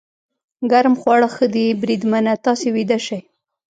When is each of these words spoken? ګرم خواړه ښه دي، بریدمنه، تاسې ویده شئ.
ګرم 0.71 0.95
خواړه 1.01 1.27
ښه 1.35 1.45
دي، 1.55 1.65
بریدمنه، 1.81 2.33
تاسې 2.45 2.67
ویده 2.75 2.97
شئ. 3.05 3.19